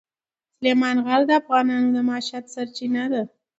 [0.57, 3.21] سلیمان غر د افغانانو د معیشت سرچینه ده.